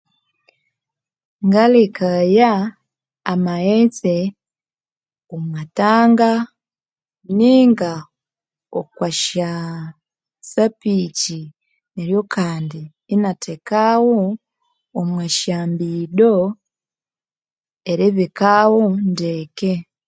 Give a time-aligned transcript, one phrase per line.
[1.45, 2.51] Ngalekaya
[3.31, 4.15] amaghetse
[5.35, 6.31] omwa Tanga
[7.37, 7.93] ninga
[8.79, 9.49] okwasya
[10.51, 11.39] sapiki
[11.93, 12.81] neryo kandi
[13.13, 14.21] inathekagho
[14.99, 16.35] omwa syambido
[17.91, 19.73] eribikagho ndeke